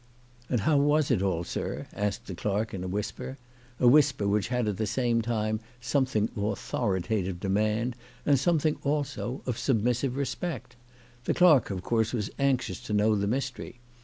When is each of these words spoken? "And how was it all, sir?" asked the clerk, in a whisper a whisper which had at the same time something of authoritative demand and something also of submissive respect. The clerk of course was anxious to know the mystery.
"And 0.49 0.61
how 0.61 0.77
was 0.77 1.11
it 1.11 1.21
all, 1.21 1.43
sir?" 1.43 1.85
asked 1.93 2.25
the 2.25 2.33
clerk, 2.33 2.73
in 2.73 2.83
a 2.83 2.87
whisper 2.87 3.37
a 3.79 3.87
whisper 3.87 4.27
which 4.27 4.47
had 4.47 4.67
at 4.67 4.77
the 4.77 4.87
same 4.87 5.21
time 5.21 5.59
something 5.79 6.27
of 6.35 6.41
authoritative 6.41 7.39
demand 7.39 7.95
and 8.25 8.39
something 8.39 8.77
also 8.83 9.43
of 9.45 9.59
submissive 9.59 10.15
respect. 10.17 10.75
The 11.25 11.35
clerk 11.35 11.69
of 11.69 11.83
course 11.83 12.13
was 12.13 12.31
anxious 12.39 12.79
to 12.87 12.93
know 12.93 13.13
the 13.15 13.27
mystery. 13.27 13.79